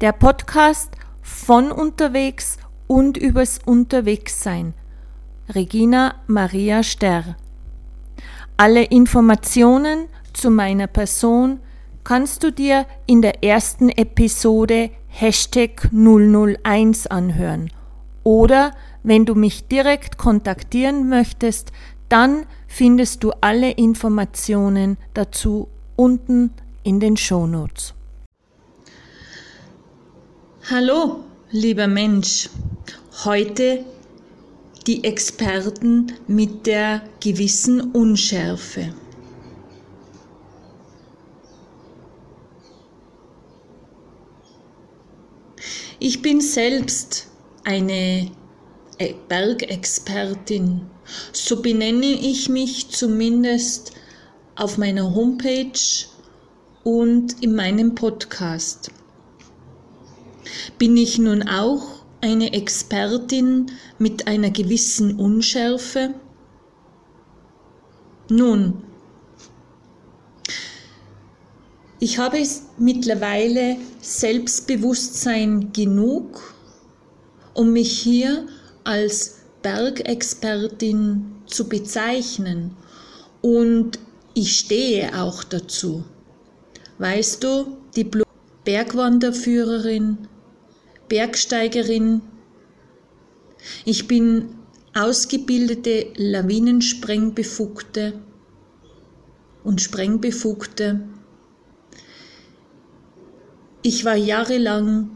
der 0.00 0.12
Podcast 0.12 0.92
von 1.22 1.72
unterwegs 1.72 2.56
und 2.86 3.16
übers 3.16 3.58
Unterwegssein. 3.64 4.74
Regina 5.48 6.14
Maria 6.28 6.82
Sterr. 6.84 7.36
Alle 8.56 8.84
Informationen 8.84 10.06
zu 10.32 10.50
meiner 10.50 10.86
Person 10.86 11.58
kannst 12.04 12.44
du 12.44 12.52
dir 12.52 12.86
in 13.06 13.22
der 13.22 13.42
ersten 13.42 13.88
Episode 13.88 14.90
Hashtag 15.08 15.90
001 15.92 17.08
anhören. 17.08 17.72
Oder 18.22 18.72
wenn 19.02 19.24
du 19.24 19.34
mich 19.34 19.66
direkt 19.66 20.16
kontaktieren 20.16 21.08
möchtest, 21.08 21.72
dann 22.08 22.46
findest 22.68 23.24
du 23.24 23.32
alle 23.40 23.72
Informationen 23.72 24.96
dazu 25.14 25.68
unten 25.96 26.52
in 26.84 27.00
den 27.00 27.16
Shownotes. 27.16 27.94
Hallo, 30.70 31.24
lieber 31.50 31.86
Mensch. 31.86 32.50
Heute 33.24 33.86
die 34.86 35.02
Experten 35.02 36.12
mit 36.26 36.66
der 36.66 37.00
gewissen 37.20 37.92
Unschärfe. 37.92 38.92
Ich 45.98 46.20
bin 46.20 46.42
selbst 46.42 47.28
eine 47.64 48.30
Bergexpertin. 49.26 50.82
So 51.32 51.62
benenne 51.62 52.04
ich 52.04 52.50
mich 52.50 52.90
zumindest 52.90 53.92
auf 54.54 54.76
meiner 54.76 55.14
Homepage 55.14 56.04
und 56.84 57.42
in 57.42 57.54
meinem 57.54 57.94
Podcast. 57.94 58.90
Bin 60.78 60.96
ich 60.96 61.18
nun 61.18 61.42
auch 61.42 62.04
eine 62.20 62.52
Expertin 62.52 63.72
mit 63.98 64.28
einer 64.28 64.50
gewissen 64.50 65.18
Unschärfe? 65.18 66.14
Nun, 68.30 68.84
ich 71.98 72.18
habe 72.18 72.40
mittlerweile 72.78 73.76
Selbstbewusstsein 74.00 75.72
genug, 75.72 76.54
um 77.54 77.72
mich 77.72 77.90
hier 78.00 78.46
als 78.84 79.38
Bergexpertin 79.62 81.42
zu 81.46 81.68
bezeichnen 81.68 82.76
und 83.42 83.98
ich 84.34 84.56
stehe 84.56 85.20
auch 85.20 85.42
dazu. 85.42 86.04
Weißt 86.98 87.42
du, 87.42 87.78
die 87.96 88.08
Bergwanderführerin 88.64 90.28
Bergsteigerin. 91.08 92.22
Ich 93.84 94.08
bin 94.08 94.56
ausgebildete 94.94 96.06
Lawinensprengbefugte 96.16 98.14
und 99.64 99.80
Sprengbefugte. 99.80 101.00
Ich 103.82 104.04
war 104.04 104.16
jahrelang 104.16 105.10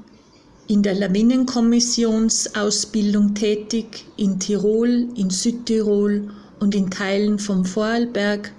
in 0.69 0.83
der 0.83 0.95
Lawinenkommissionsausbildung 0.95 3.35
tätig 3.35 4.07
in 4.17 4.39
Tirol, 4.39 5.09
in 5.17 5.31
Südtirol 5.31 6.31
und 6.61 6.75
in 6.75 6.91
Teilen 6.91 7.39
vom 7.39 7.65
Vorarlberg. 7.65 8.53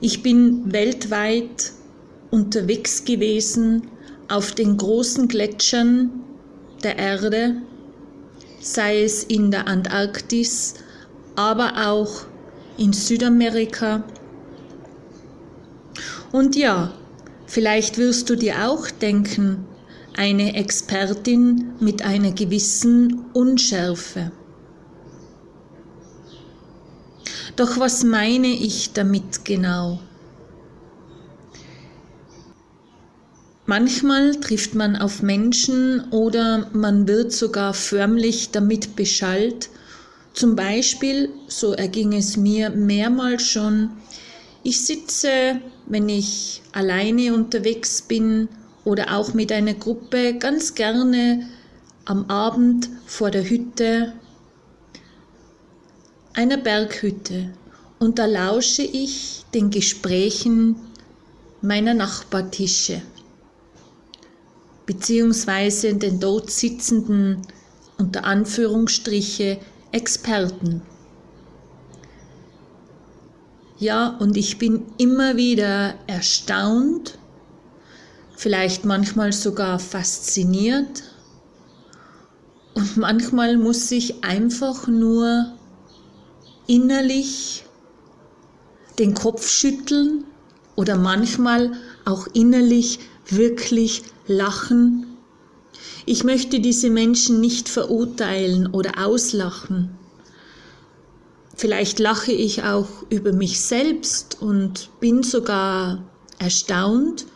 Ich 0.00 0.22
bin 0.22 0.72
weltweit 0.72 1.72
unterwegs 2.30 3.04
gewesen 3.04 3.88
auf 4.28 4.52
den 4.52 4.76
großen 4.76 5.28
Gletschern 5.28 6.10
der 6.82 6.98
Erde, 6.98 7.56
sei 8.60 9.02
es 9.02 9.24
in 9.24 9.50
der 9.50 9.66
Antarktis, 9.66 10.74
aber 11.36 11.88
auch 11.88 12.26
in 12.76 12.92
Südamerika. 12.92 14.04
Und 16.32 16.56
ja, 16.56 16.92
vielleicht 17.46 17.98
wirst 17.98 18.30
du 18.30 18.36
dir 18.36 18.68
auch 18.68 18.90
denken, 18.90 19.66
eine 20.16 20.54
Expertin 20.54 21.72
mit 21.80 22.04
einer 22.04 22.32
gewissen 22.32 23.24
Unschärfe. 23.32 24.32
Doch 27.56 27.78
was 27.78 28.02
meine 28.02 28.48
ich 28.48 28.92
damit 28.92 29.44
genau? 29.44 30.00
Manchmal 33.76 34.36
trifft 34.36 34.76
man 34.76 34.94
auf 34.94 35.20
Menschen 35.20 36.04
oder 36.12 36.70
man 36.72 37.08
wird 37.08 37.32
sogar 37.32 37.74
förmlich 37.74 38.52
damit 38.52 38.94
beschallt. 38.94 39.68
Zum 40.32 40.54
Beispiel, 40.54 41.30
so 41.48 41.72
erging 41.72 42.12
es 42.12 42.36
mir 42.36 42.70
mehrmals 42.70 43.42
schon, 43.42 43.90
ich 44.62 44.86
sitze, 44.86 45.60
wenn 45.86 46.08
ich 46.08 46.62
alleine 46.70 47.34
unterwegs 47.34 48.00
bin 48.02 48.48
oder 48.84 49.16
auch 49.16 49.34
mit 49.34 49.50
einer 49.50 49.74
Gruppe, 49.74 50.34
ganz 50.34 50.76
gerne 50.76 51.44
am 52.04 52.30
Abend 52.30 52.88
vor 53.06 53.32
der 53.32 53.42
Hütte, 53.42 54.12
einer 56.34 56.58
Berghütte, 56.58 57.50
und 57.98 58.20
da 58.20 58.26
lausche 58.26 58.82
ich 58.82 59.44
den 59.52 59.70
Gesprächen 59.70 60.76
meiner 61.60 61.94
Nachbartische 61.94 63.02
beziehungsweise 64.86 65.94
den 65.94 66.20
dort 66.20 66.50
sitzenden 66.50 67.42
unter 67.98 68.24
Anführungsstriche 68.24 69.58
Experten. 69.92 70.82
Ja, 73.78 74.16
und 74.18 74.36
ich 74.36 74.58
bin 74.58 74.86
immer 74.98 75.36
wieder 75.36 75.94
erstaunt, 76.06 77.18
vielleicht 78.36 78.84
manchmal 78.84 79.32
sogar 79.32 79.78
fasziniert 79.78 81.02
und 82.74 82.96
manchmal 82.96 83.56
muss 83.56 83.90
ich 83.90 84.24
einfach 84.24 84.88
nur 84.88 85.54
innerlich 86.66 87.64
den 88.98 89.14
Kopf 89.14 89.48
schütteln 89.48 90.24
oder 90.76 90.96
manchmal 90.96 91.72
auch 92.04 92.26
innerlich 92.32 93.00
wirklich 93.26 94.02
lachen. 94.26 95.06
Ich 96.06 96.24
möchte 96.24 96.60
diese 96.60 96.90
Menschen 96.90 97.40
nicht 97.40 97.68
verurteilen 97.68 98.66
oder 98.68 99.04
auslachen. 99.04 99.90
Vielleicht 101.56 101.98
lache 101.98 102.32
ich 102.32 102.64
auch 102.64 102.88
über 103.10 103.32
mich 103.32 103.60
selbst 103.60 104.38
und 104.40 104.90
bin 105.00 105.22
sogar 105.22 106.02
erstaunt, 106.38 107.26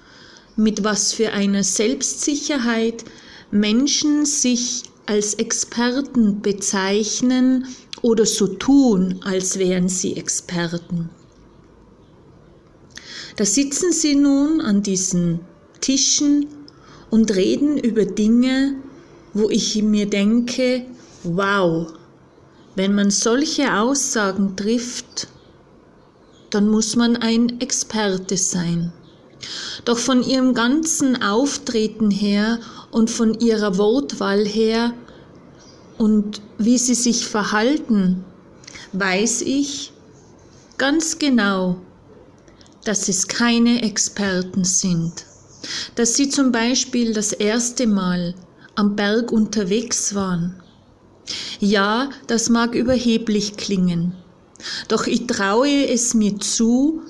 mit 0.56 0.82
was 0.82 1.12
für 1.12 1.32
einer 1.32 1.62
Selbstsicherheit 1.62 3.04
Menschen 3.50 4.26
sich 4.26 4.82
als 5.06 5.34
Experten 5.34 6.42
bezeichnen 6.42 7.66
oder 8.02 8.26
so 8.26 8.48
tun, 8.48 9.20
als 9.24 9.58
wären 9.58 9.88
sie 9.88 10.16
Experten. 10.16 11.10
Da 13.36 13.44
sitzen 13.44 13.92
sie 13.92 14.16
nun 14.16 14.60
an 14.60 14.82
diesen 14.82 15.40
Tischen 15.80 16.46
und 17.10 17.34
reden 17.34 17.78
über 17.78 18.04
Dinge, 18.04 18.74
wo 19.34 19.48
ich 19.50 19.82
mir 19.82 20.06
denke, 20.06 20.84
wow, 21.22 21.92
wenn 22.74 22.94
man 22.94 23.10
solche 23.10 23.74
Aussagen 23.74 24.56
trifft, 24.56 25.28
dann 26.50 26.68
muss 26.68 26.96
man 26.96 27.16
ein 27.16 27.60
Experte 27.60 28.36
sein. 28.36 28.92
Doch 29.84 29.98
von 29.98 30.22
ihrem 30.22 30.54
ganzen 30.54 31.22
Auftreten 31.22 32.10
her 32.10 32.58
und 32.90 33.10
von 33.10 33.38
ihrer 33.38 33.78
Wortwahl 33.78 34.44
her 34.44 34.92
und 35.98 36.40
wie 36.58 36.78
sie 36.78 36.94
sich 36.94 37.26
verhalten, 37.26 38.24
weiß 38.92 39.42
ich 39.42 39.92
ganz 40.78 41.18
genau, 41.18 41.76
dass 42.84 43.08
es 43.08 43.28
keine 43.28 43.82
Experten 43.82 44.64
sind 44.64 45.27
dass 45.94 46.14
sie 46.14 46.28
zum 46.28 46.52
Beispiel 46.52 47.12
das 47.12 47.32
erste 47.32 47.86
Mal 47.86 48.34
am 48.74 48.96
Berg 48.96 49.32
unterwegs 49.32 50.14
waren. 50.14 50.62
Ja, 51.60 52.10
das 52.26 52.48
mag 52.48 52.74
überheblich 52.74 53.56
klingen, 53.56 54.14
doch 54.88 55.06
ich 55.06 55.26
traue 55.26 55.88
es 55.88 56.14
mir 56.14 56.38
zu, 56.38 57.02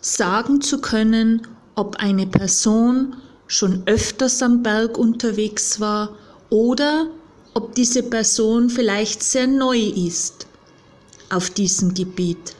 sagen 0.00 0.60
zu 0.60 0.80
können, 0.80 1.46
ob 1.74 1.96
eine 1.96 2.26
Person 2.26 3.16
schon 3.46 3.82
öfters 3.86 4.42
am 4.42 4.62
Berg 4.62 4.98
unterwegs 4.98 5.80
war 5.80 6.16
oder 6.50 7.08
ob 7.54 7.74
diese 7.74 8.02
Person 8.02 8.68
vielleicht 8.68 9.22
sehr 9.22 9.46
neu 9.46 9.78
ist 9.78 10.46
auf 11.30 11.50
diesem 11.50 11.94
Gebiet. 11.94 12.54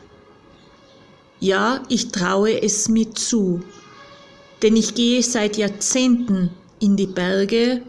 Ja, 1.39 1.82
ich 1.89 2.12
traue 2.12 2.62
es 2.62 2.89
mir 2.89 3.12
zu, 3.12 3.62
denn 4.62 4.76
ich 4.76 4.94
gehe 4.94 5.23
seit 5.23 5.56
Jahrzehnten 5.56 6.50
in 6.81 6.97
die 6.97 7.06
Berge 7.06 7.82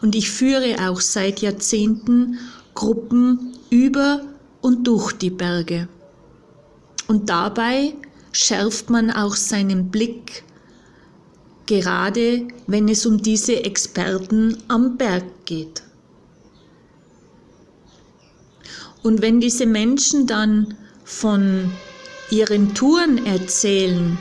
und 0.00 0.14
ich 0.14 0.30
führe 0.30 0.76
auch 0.88 1.00
seit 1.00 1.40
Jahrzehnten 1.40 2.38
Gruppen 2.74 3.56
über 3.70 4.22
und 4.60 4.86
durch 4.86 5.12
die 5.12 5.30
Berge. 5.30 5.88
Und 7.08 7.28
dabei 7.28 7.94
schärft 8.32 8.90
man 8.90 9.10
auch 9.10 9.36
seinen 9.36 9.90
Blick, 9.90 10.44
gerade 11.66 12.46
wenn 12.66 12.88
es 12.88 13.06
um 13.06 13.22
diese 13.22 13.64
Experten 13.64 14.56
am 14.68 14.96
Berg 14.96 15.24
geht. 15.44 15.82
Und 19.02 19.20
wenn 19.20 19.40
diese 19.40 19.66
Menschen 19.66 20.26
dann 20.26 20.76
von 21.04 21.72
ihren 22.30 22.72
Touren 22.74 23.26
erzählen, 23.26 24.16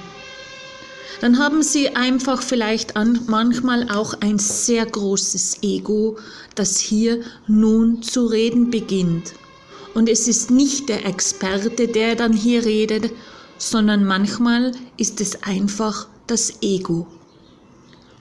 dann 1.19 1.37
haben 1.37 1.61
sie 1.61 1.95
einfach 1.95 2.41
vielleicht 2.41 2.93
manchmal 3.27 3.89
auch 3.89 4.13
ein 4.21 4.39
sehr 4.39 4.85
großes 4.85 5.57
Ego, 5.61 6.17
das 6.55 6.77
hier 6.77 7.21
nun 7.47 8.01
zu 8.01 8.25
reden 8.25 8.71
beginnt. 8.71 9.33
Und 9.93 10.07
es 10.07 10.27
ist 10.27 10.51
nicht 10.51 10.89
der 10.89 11.05
Experte, 11.05 11.87
der 11.87 12.15
dann 12.15 12.33
hier 12.33 12.65
redet, 12.65 13.11
sondern 13.57 14.05
manchmal 14.05 14.71
ist 14.97 15.21
es 15.21 15.43
einfach 15.43 16.07
das 16.27 16.61
Ego. 16.61 17.07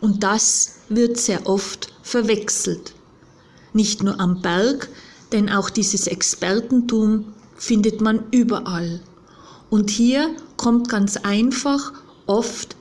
Und 0.00 0.22
das 0.22 0.80
wird 0.88 1.16
sehr 1.16 1.46
oft 1.46 1.92
verwechselt. 2.02 2.94
Nicht 3.72 4.02
nur 4.02 4.18
am 4.18 4.42
Berg, 4.42 4.88
denn 5.32 5.48
auch 5.48 5.70
dieses 5.70 6.06
Expertentum 6.06 7.32
findet 7.56 8.00
man 8.00 8.24
überall. 8.32 9.00
Und 9.68 9.90
hier 9.90 10.34
kommt 10.56 10.88
ganz 10.88 11.16
einfach 11.18 11.92
oft 12.26 12.76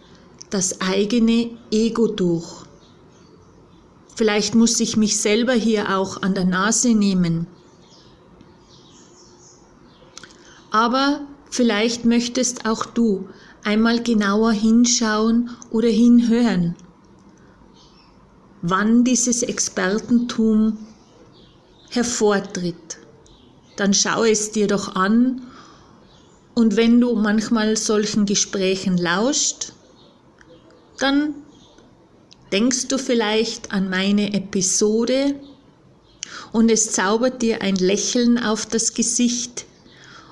das 0.50 0.82
eigene 0.82 1.52
Ego 1.72 2.08
durch. 2.08 2.66
Vielleicht 4.16 4.56
muss 4.56 4.80
ich 4.80 4.98
mich 4.98 5.20
selber 5.20 5.54
hier 5.54 5.98
auch 5.98 6.22
an 6.22 6.34
der 6.34 6.46
Nase 6.46 6.94
nehmen. 6.94 7.48
Aber 10.72 11.22
vielleicht 11.50 12.06
möchtest 12.06 12.66
auch 12.66 12.86
du 12.86 13.30
einmal 13.64 14.04
genauer 14.04 14.52
hinschauen 14.52 15.50
oder 15.72 15.90
hinhören, 15.90 16.76
wann 18.62 19.04
dieses 19.04 19.44
Expertentum 19.44 20.78
hervortritt. 21.90 22.98
Dann 23.78 23.94
schau 23.94 24.24
es 24.24 24.52
dir 24.52 24.68
doch 24.68 24.96
an 24.96 25.42
und 26.56 26.76
wenn 26.76 27.00
du 27.00 27.16
manchmal 27.16 27.78
solchen 27.78 28.26
Gesprächen 28.26 28.98
lauscht, 28.98 29.74
dann 31.00 31.36
denkst 32.52 32.88
du 32.88 32.98
vielleicht 32.98 33.72
an 33.72 33.90
meine 33.90 34.34
Episode 34.34 35.36
und 36.52 36.70
es 36.70 36.92
zaubert 36.92 37.42
dir 37.42 37.62
ein 37.62 37.76
Lächeln 37.76 38.38
auf 38.38 38.66
das 38.66 38.94
Gesicht 38.94 39.66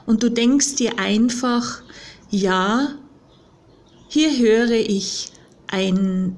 und 0.06 0.24
du 0.24 0.30
denkst 0.30 0.76
dir 0.76 1.00
einfach, 1.00 1.82
ja, 2.30 2.96
hier 4.08 4.38
höre 4.38 4.72
ich 4.72 5.32
einen 5.68 6.38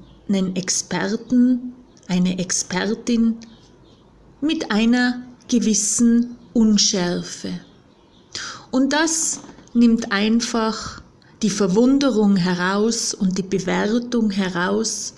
Experten, 0.54 1.72
eine 2.08 2.38
Expertin 2.38 3.36
mit 4.40 4.70
einer 4.70 5.22
gewissen 5.48 6.36
Unschärfe. 6.52 7.60
Und 8.70 8.92
das 8.92 9.40
nimmt 9.72 10.10
einfach 10.12 11.02
die 11.42 11.50
Verwunderung 11.50 12.36
heraus 12.36 13.14
und 13.14 13.38
die 13.38 13.42
Bewertung 13.42 14.30
heraus. 14.30 15.14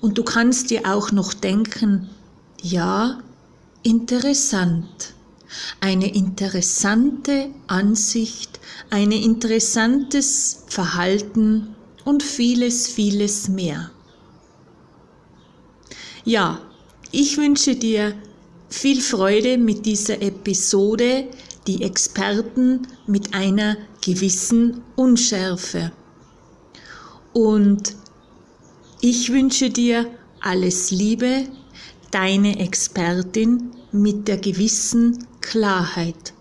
Und 0.00 0.18
du 0.18 0.24
kannst 0.24 0.70
dir 0.70 0.82
auch 0.86 1.12
noch 1.12 1.32
denken, 1.32 2.08
ja, 2.62 3.20
interessant. 3.82 5.14
Eine 5.80 6.14
interessante 6.14 7.50
Ansicht, 7.66 8.60
ein 8.90 9.10
interessantes 9.10 10.64
Verhalten 10.68 11.74
und 12.04 12.22
vieles, 12.22 12.86
vieles 12.86 13.48
mehr. 13.48 13.90
Ja, 16.24 16.60
ich 17.10 17.36
wünsche 17.38 17.74
dir 17.74 18.14
viel 18.68 19.00
Freude 19.00 19.58
mit 19.58 19.84
dieser 19.84 20.22
Episode, 20.22 21.26
die 21.70 21.84
Experten 21.84 22.88
mit 23.06 23.32
einer 23.32 23.76
gewissen 24.04 24.82
Unschärfe. 24.96 25.92
Und 27.32 27.94
ich 29.00 29.32
wünsche 29.32 29.70
dir 29.70 30.06
alles 30.40 30.90
Liebe, 30.90 31.46
deine 32.10 32.58
Expertin 32.58 33.70
mit 33.92 34.26
der 34.26 34.38
gewissen 34.38 35.28
Klarheit. 35.40 36.34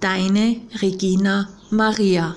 Deine 0.00 0.56
Regina 0.80 1.48
Maria. 1.70 2.34